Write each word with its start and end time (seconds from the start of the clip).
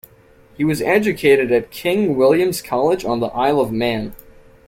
He 0.57 0.63
was 0.63 0.81
educated 0.81 1.51
at 1.51 1.69
King 1.69 2.15
William's 2.17 2.59
College 2.59 3.05
on 3.05 3.19
the 3.19 3.27
Isle 3.35 3.59
of 3.59 3.71
Man. 3.71 4.15